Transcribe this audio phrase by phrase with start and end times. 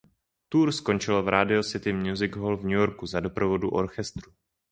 [0.49, 4.31] Tour skončilo v Radio City Music Hall v New Yorku za doprovodu orchestru.